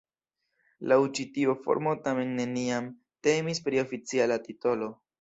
Laŭ 0.91 0.97
ĉi 1.17 1.25
tiu 1.35 1.55
formo 1.67 1.95
tamen 2.09 2.33
neniam 2.41 2.91
temis 3.29 3.65
pri 3.69 3.87
oficiala 3.87 4.45
titolo. 4.51 4.95